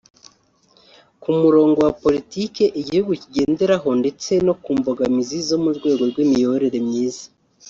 [1.21, 7.25] ku murongo wa politiki Igihugu kigenderaho ndetse no ku mbogamizi zo mu rwego rw’imiyoborere myiza